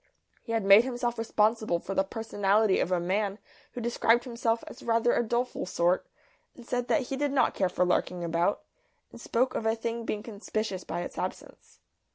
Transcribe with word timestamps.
He 0.41 0.53
had 0.53 0.65
made 0.65 0.83
himself 0.83 1.19
responsible 1.19 1.77
for 1.77 1.93
the 1.93 2.03
personality 2.03 2.79
of 2.79 2.91
a 2.91 2.99
man 2.99 3.37
who 3.73 3.81
described 3.81 4.23
himself 4.23 4.63
as 4.65 4.81
rather 4.81 5.13
a 5.13 5.21
doleful 5.21 5.67
sort, 5.67 6.07
said 6.59 6.87
that 6.87 7.01
he 7.09 7.15
did 7.15 7.31
not 7.31 7.53
care 7.53 7.69
for 7.69 7.85
larking 7.85 8.23
about, 8.23 8.63
and 9.11 9.21
spoke 9.21 9.53
of 9.53 9.67
a 9.67 9.75
thing 9.75 10.03
being 10.03 10.23
conspicuous 10.23 10.83
by 10.83 11.01
its 11.01 11.19
absence. 11.19 11.81